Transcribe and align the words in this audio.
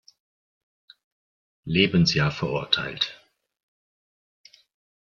Lebensjahr 1.63 2.31
verurteilt. 2.31 3.21